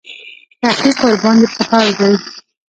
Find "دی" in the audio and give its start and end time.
1.99-2.13